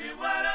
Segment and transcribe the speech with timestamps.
[0.00, 0.53] you wanna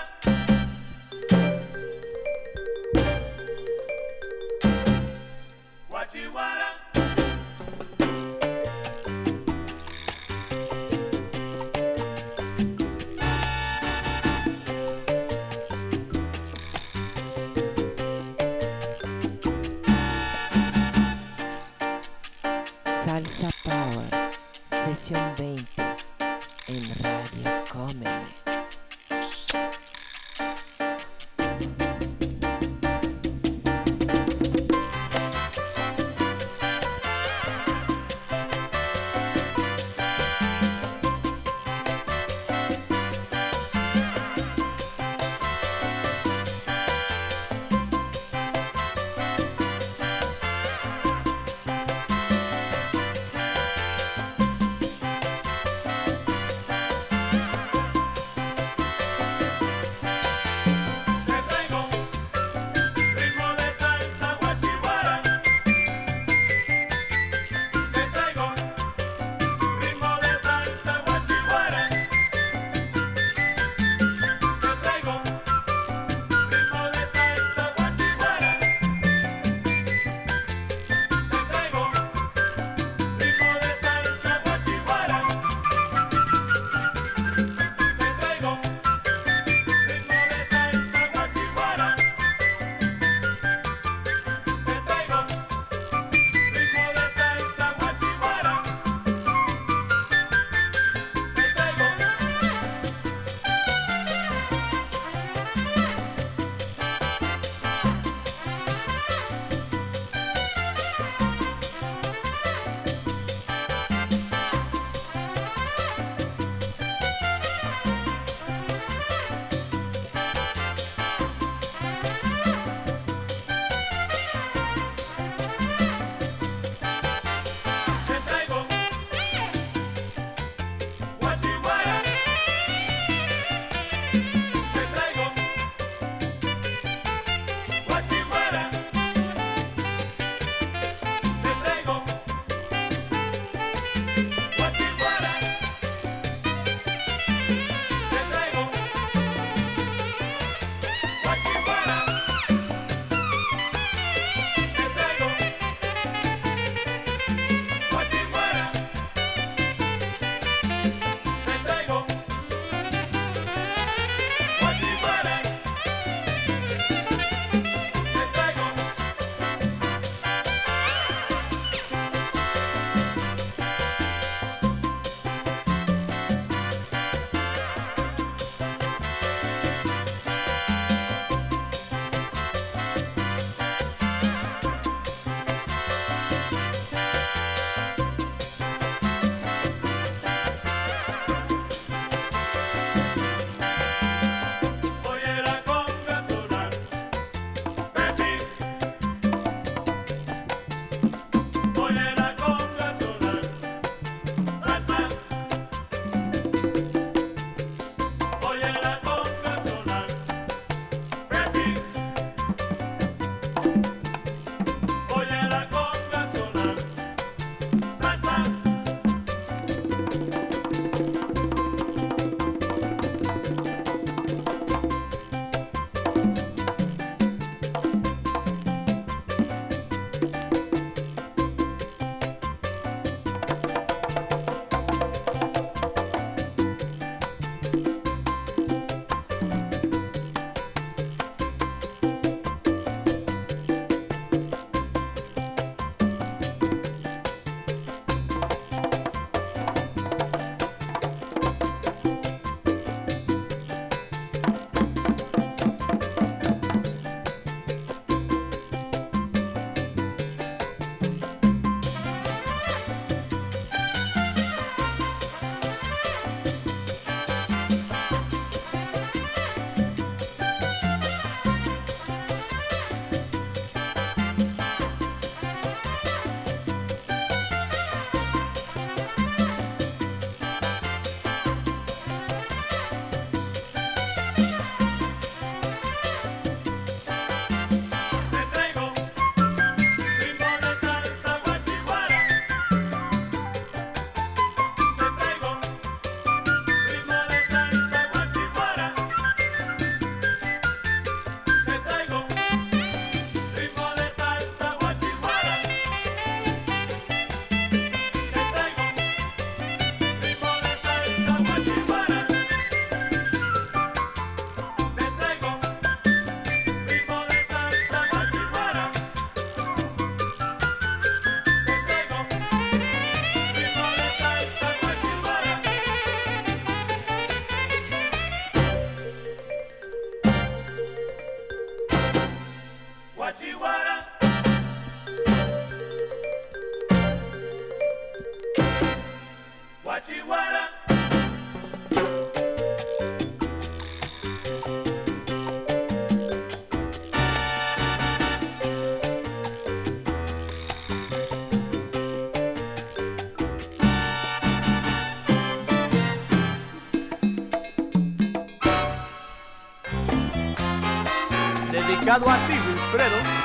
[361.72, 363.39] Dedicado a ti, Wilfredo.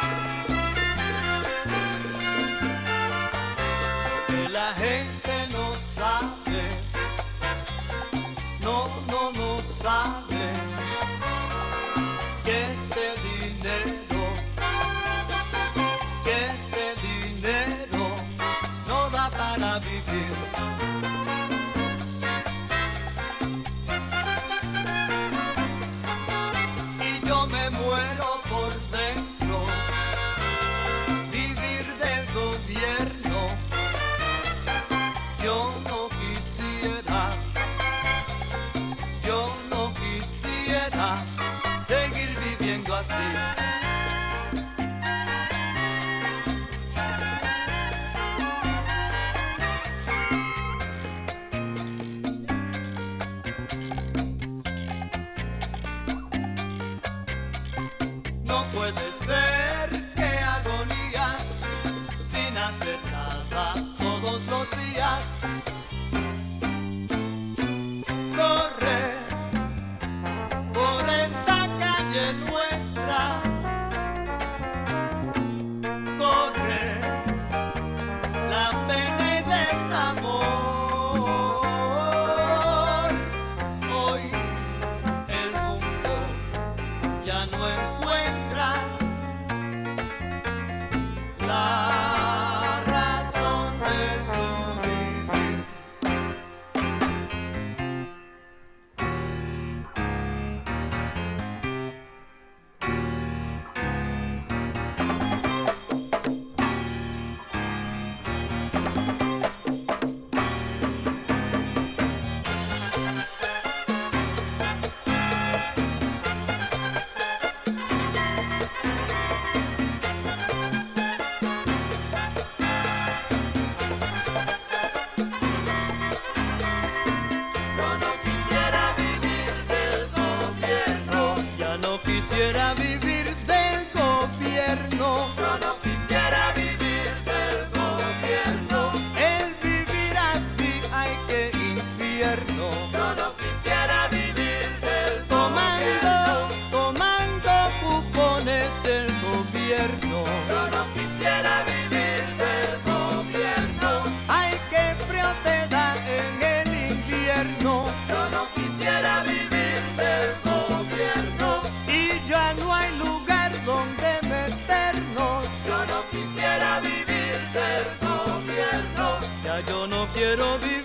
[170.35, 170.84] Quiero vivir.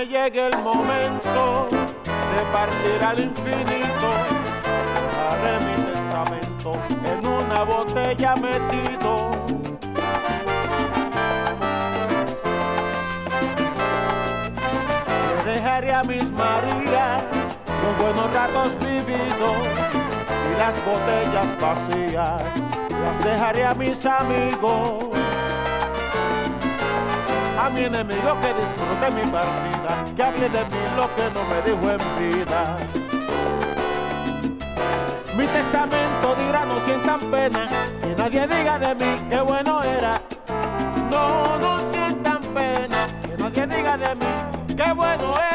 [0.00, 4.08] me llegue el momento de partir al infinito,
[4.96, 6.72] dejaré mi testamento
[7.04, 9.30] en una botella metido.
[15.44, 17.22] Le dejaré a mis marías
[17.82, 19.56] los buenos ratos vividos
[20.48, 22.42] y las botellas vacías,
[23.02, 25.19] las dejaré a mis amigos
[27.60, 31.60] a mi enemigo que disfrute mi partida, que hable de mí lo que no me
[31.62, 32.76] dijo en vida.
[35.36, 37.68] Mi testamento dirá no sientan pena,
[38.00, 40.22] que nadie diga de mí qué bueno era.
[41.10, 45.49] No, no sientan pena, que nadie diga de mí qué bueno era.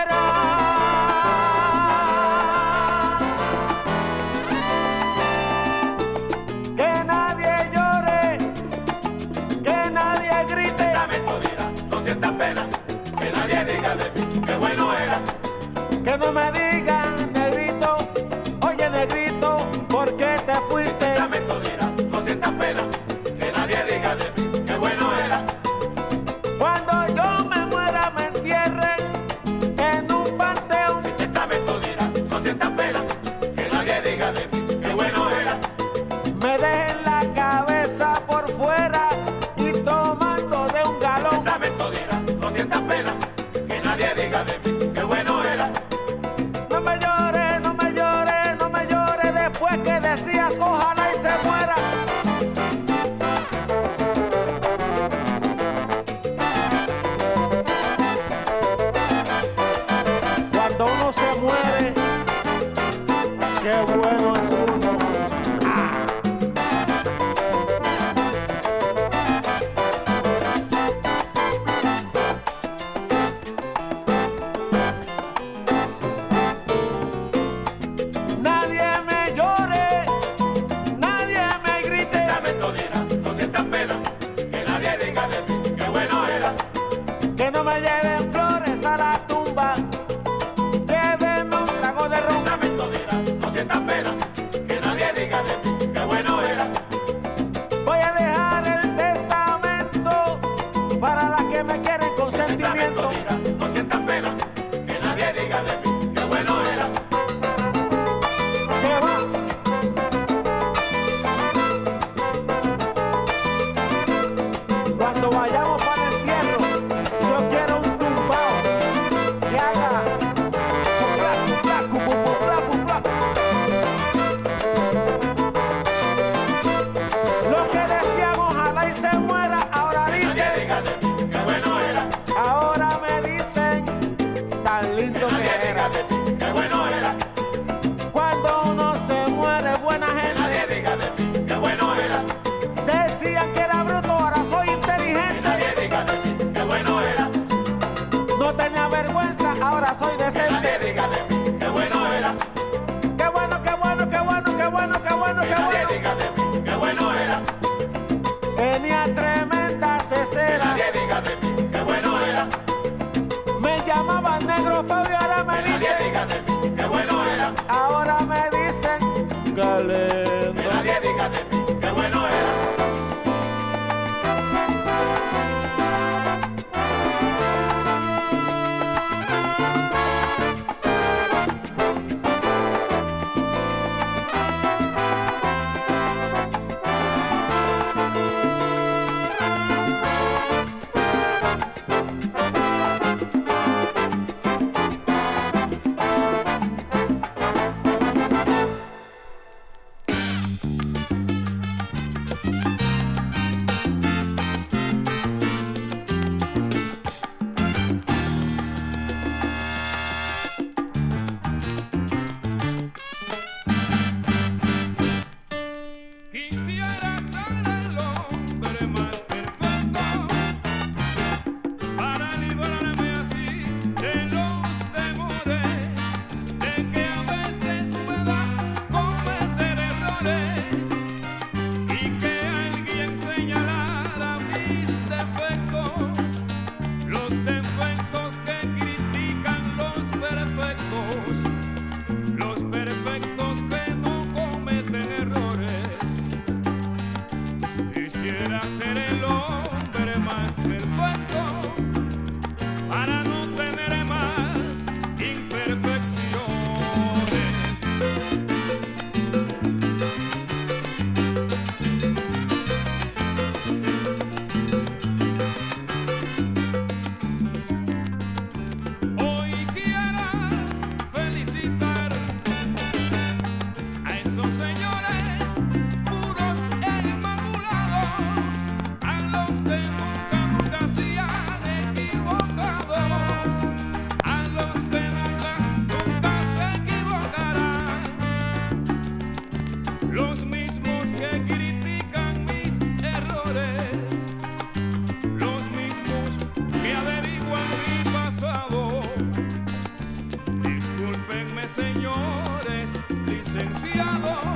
[304.21, 304.54] Bravo.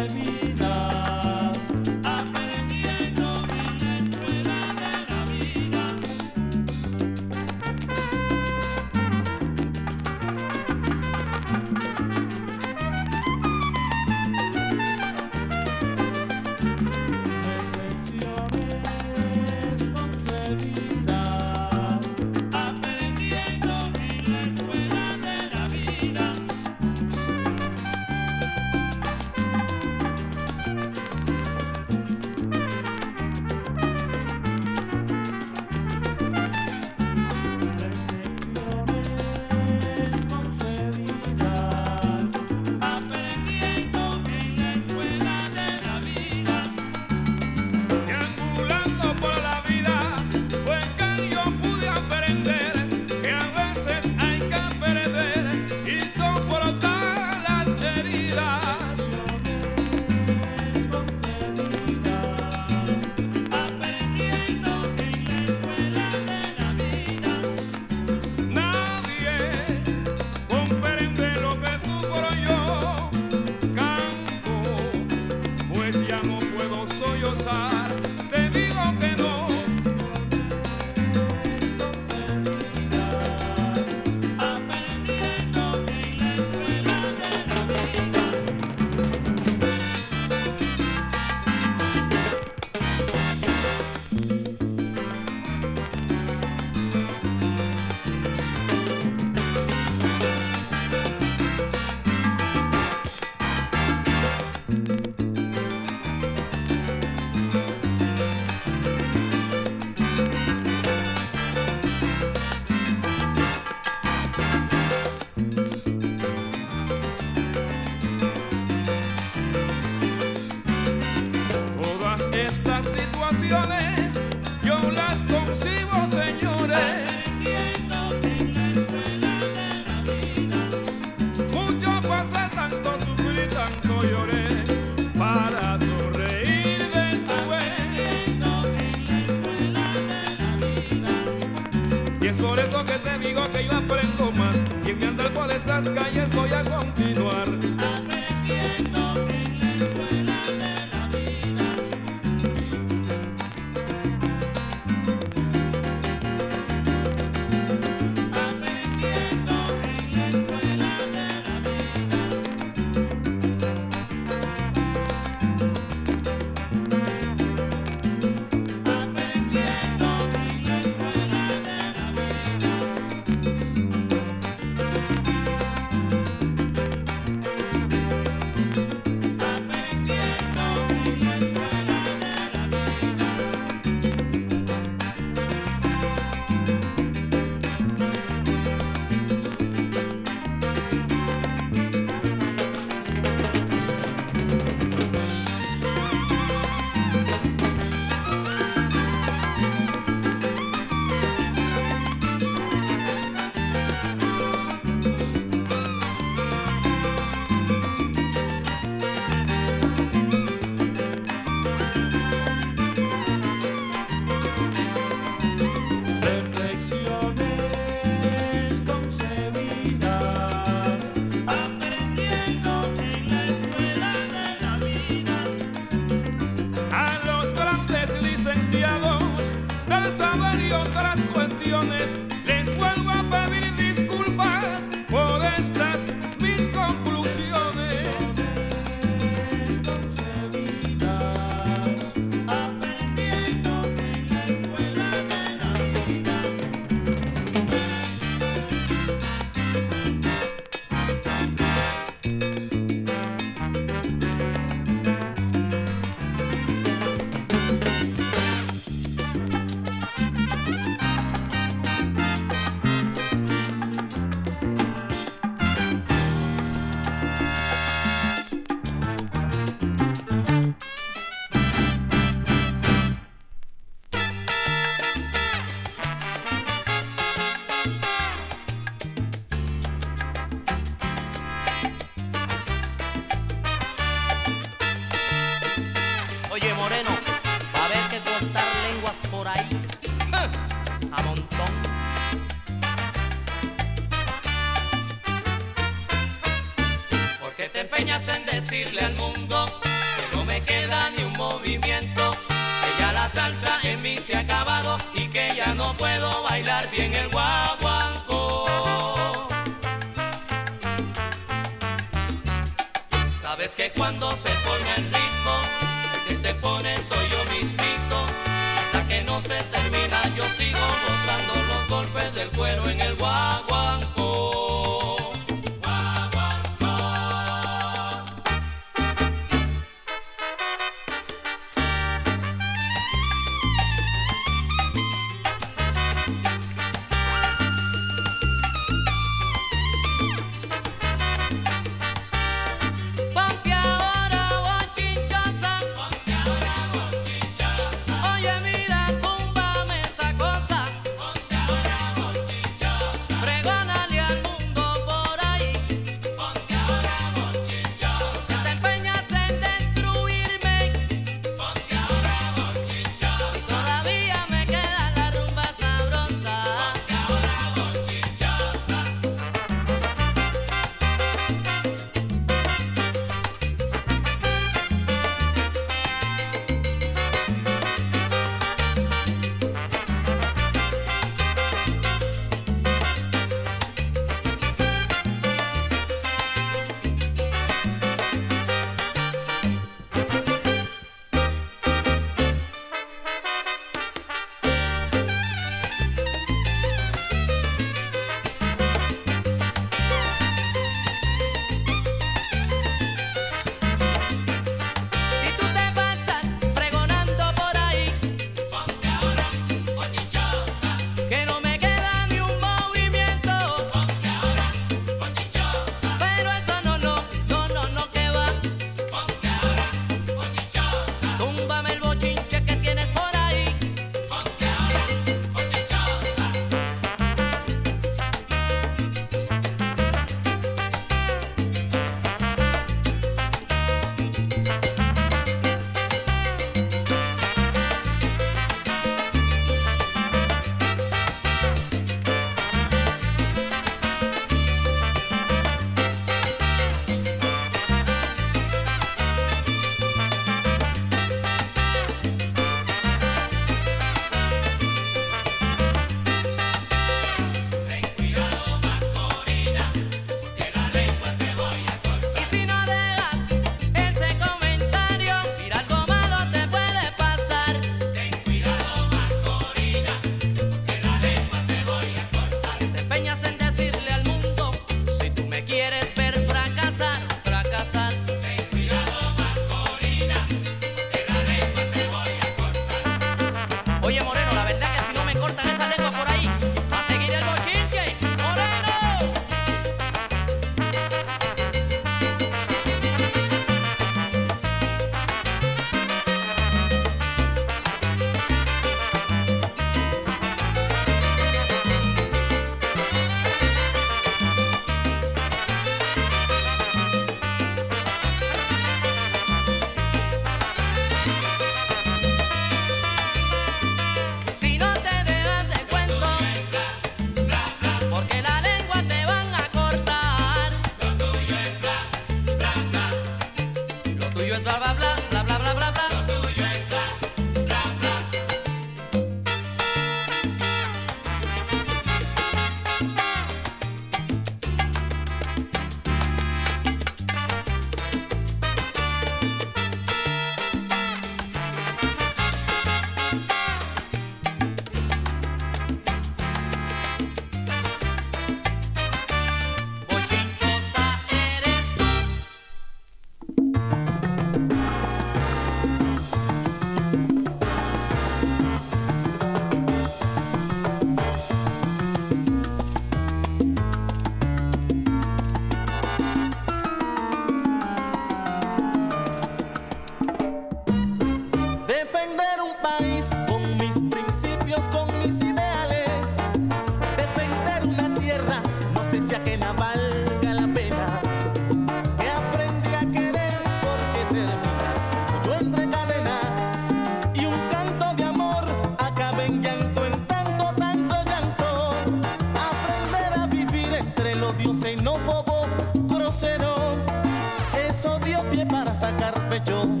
[599.67, 600.00] yo.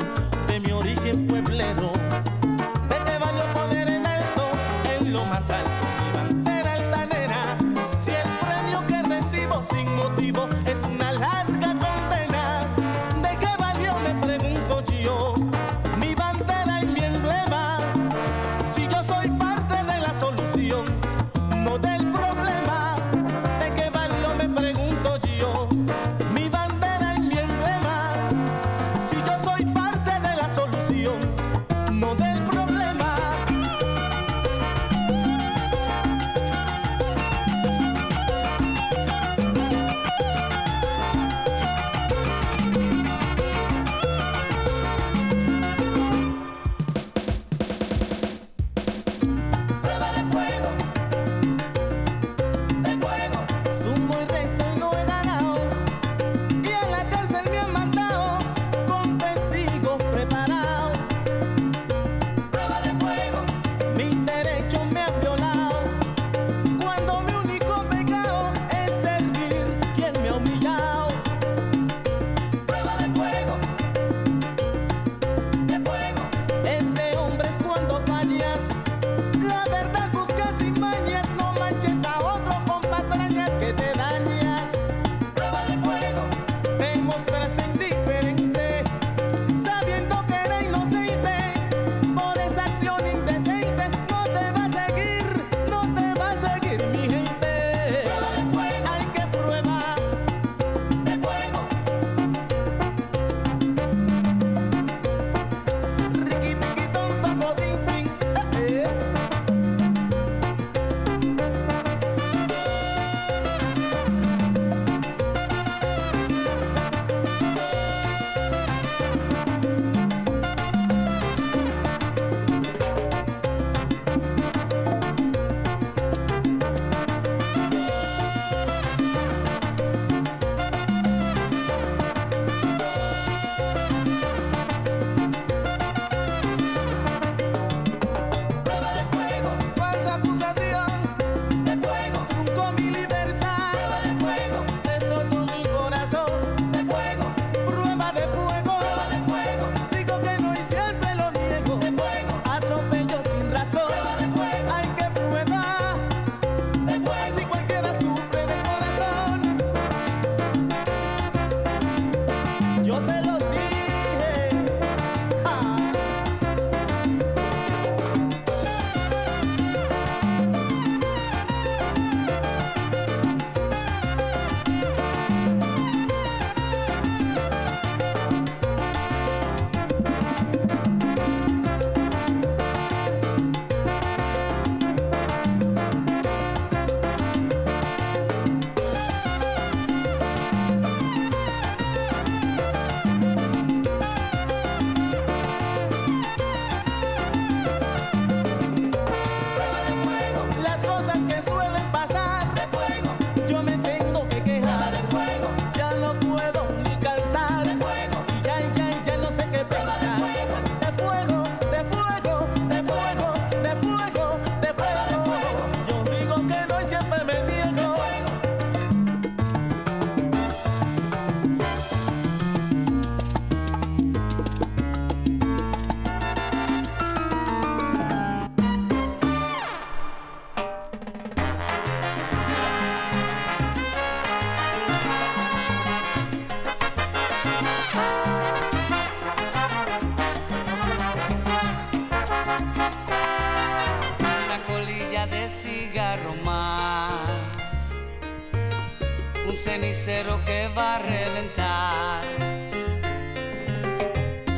[249.71, 252.23] cenicero que va a reventar.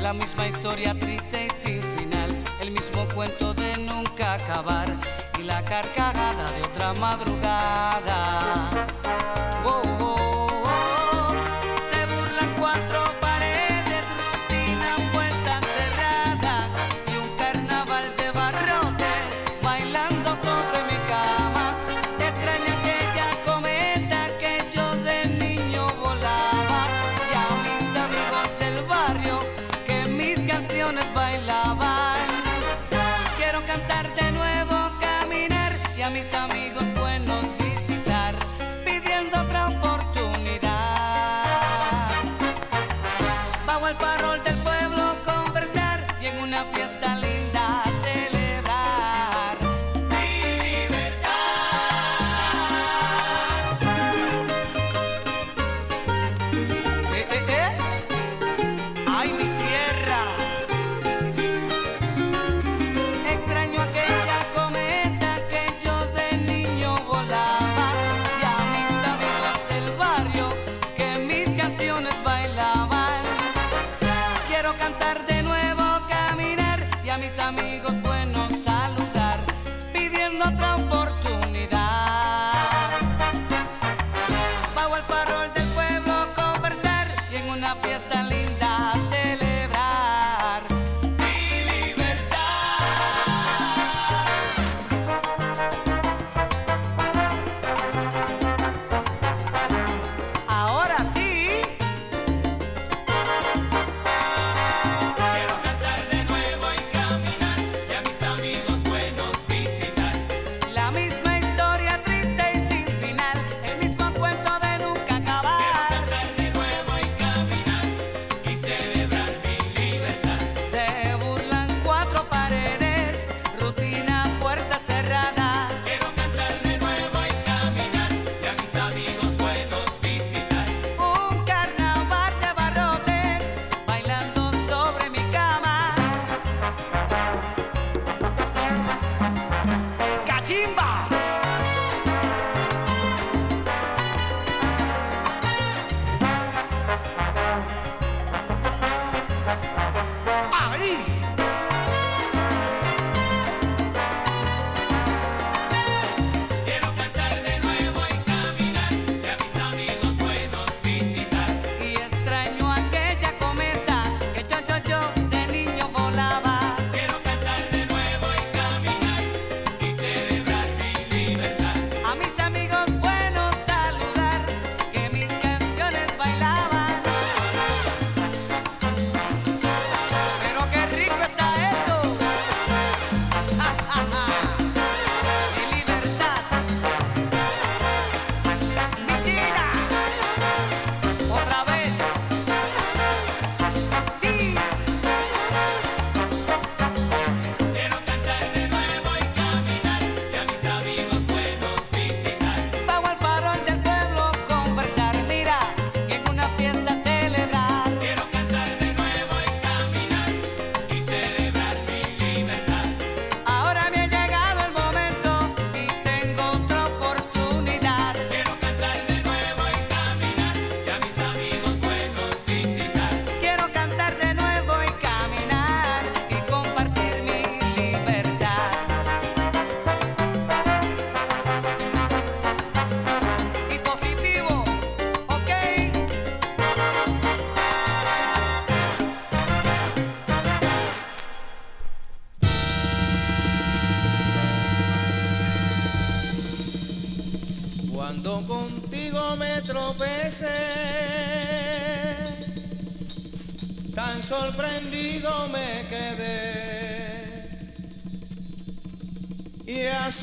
[0.01, 4.87] La misma historia triste y sin final, el mismo cuento de nunca acabar
[5.39, 8.23] y la carcajada de otra madrugada.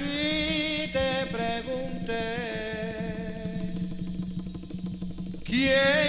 [0.00, 2.24] si te pregunté
[5.44, 5.99] quién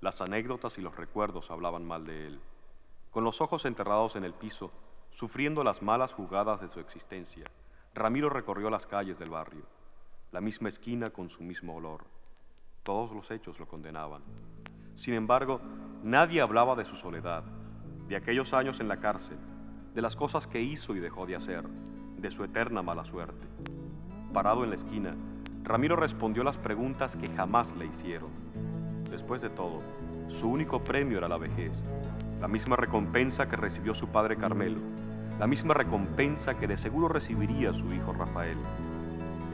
[0.00, 2.40] Las anécdotas y los recuerdos hablaban mal de él.
[3.10, 4.70] Con los ojos enterrados en el piso,
[5.10, 7.46] sufriendo las malas jugadas de su existencia,
[7.94, 9.62] Ramiro recorrió las calles del barrio,
[10.32, 12.04] la misma esquina con su mismo olor.
[12.82, 14.22] Todos los hechos lo condenaban.
[14.94, 15.60] Sin embargo,
[16.02, 17.42] nadie hablaba de su soledad,
[18.06, 19.38] de aquellos años en la cárcel,
[19.94, 23.46] de las cosas que hizo y dejó de hacer, de su eterna mala suerte.
[24.34, 25.16] Parado en la esquina,
[25.62, 28.45] Ramiro respondió las preguntas que jamás le hicieron.
[29.16, 29.80] Después de todo,
[30.28, 31.72] su único premio era la vejez,
[32.38, 34.76] la misma recompensa que recibió su padre Carmelo,
[35.38, 38.58] la misma recompensa que de seguro recibiría su hijo Rafael.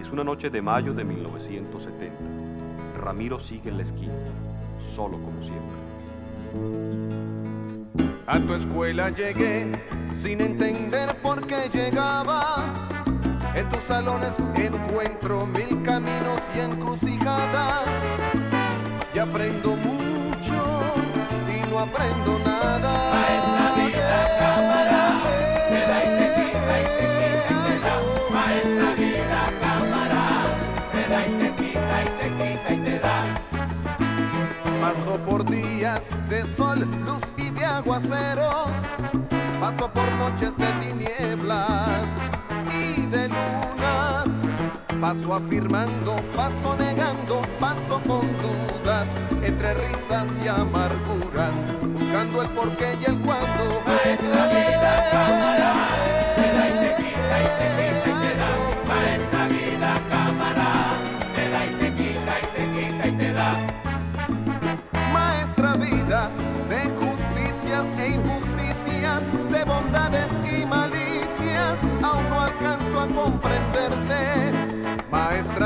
[0.00, 2.12] Es una noche de mayo de 1970.
[2.98, 4.12] Ramiro sigue en la esquina,
[4.80, 5.76] solo como siempre.
[8.26, 9.70] A tu escuela llegué
[10.20, 12.66] sin entender por qué llegaba.
[13.54, 18.61] En tus salones encuentro mil caminos y encrucijadas.
[19.14, 20.58] Y aprendo mucho
[21.46, 22.92] y no aprendo nada.
[23.12, 25.02] Maestra vida, cámara,
[25.68, 27.94] te da y te quita y te quita y te da.
[28.32, 30.24] Maestra vida, cámara,
[30.92, 33.16] te da y te quita y te quita y te da.
[34.80, 38.70] Paso por días de sol, luz y de aguaceros.
[39.60, 42.06] Paso por noches de tinieblas
[42.74, 44.11] y de lunas.
[45.02, 49.08] Paso afirmando, paso negando, paso con dudas,
[49.42, 51.56] entre risas y amarguras,
[51.92, 53.82] buscando el porqué y el cuándo.
[53.84, 55.72] Maestra vida, cámara,
[56.36, 58.50] te da y te quita y te quita y te da.
[58.86, 60.70] Maestra vida, cámara,
[61.34, 63.50] te da y te quita y te quita y te da.
[65.12, 66.30] Maestra vida
[66.68, 74.61] de justicias e injusticias, de bondades y malicias, aún no alcanzo a comprenderte.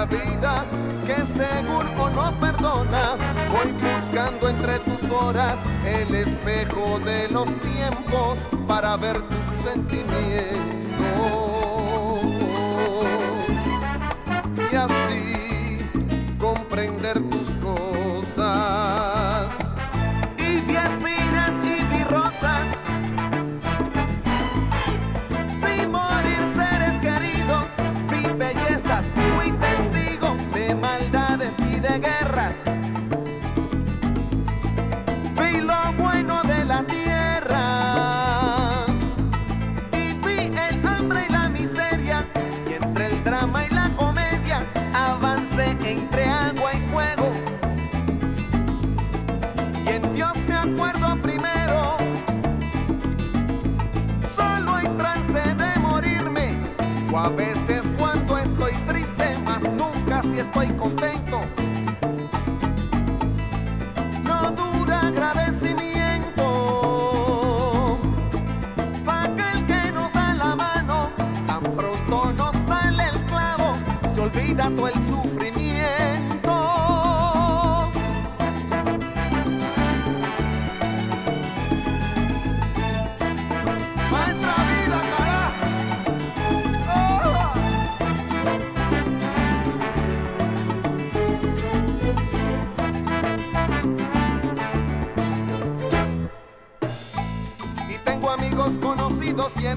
[0.04, 0.66] Vida
[1.06, 3.16] que según o no perdona,
[3.50, 8.38] voy buscando entre tus horas el espejo de los tiempos
[8.68, 10.60] para ver tus sentimientos.
[14.70, 15.78] Y así
[16.38, 17.55] comprender tus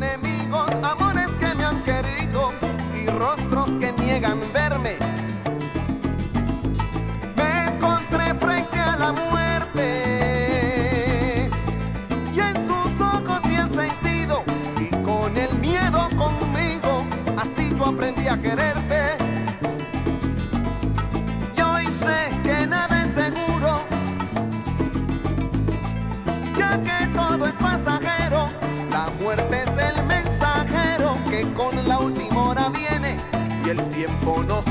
[0.01, 0.28] enemy.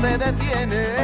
[0.01, 0.98] se detiene.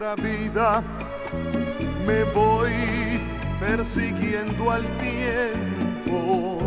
[0.00, 0.82] otra vida
[2.06, 3.20] me voy
[3.60, 6.58] persiguiendo al tiempo.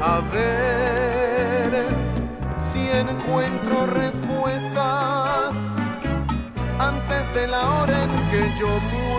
[0.00, 1.84] A ver
[2.72, 5.54] si encuentro respuestas
[6.78, 9.09] antes de la hora en que yo muero.